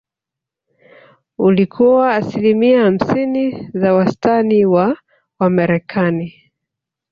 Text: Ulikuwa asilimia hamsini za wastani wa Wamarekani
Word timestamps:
Ulikuwa 1.37 2.15
asilimia 2.15 2.83
hamsini 2.83 3.69
za 3.73 3.93
wastani 3.93 4.65
wa 4.65 4.97
Wamarekani 5.39 6.51